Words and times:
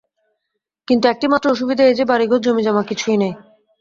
কিন্তু 0.87 1.05
একটি 1.07 1.25
মাত্র 1.27 1.47
অসুবিধা 1.51 1.83
এই 1.85 1.95
যে, 1.95 2.03
বাড়িঘর 2.05 2.39
জমিজমা 2.41 2.83
কিছুই 2.89 3.17
নাই। 3.17 3.33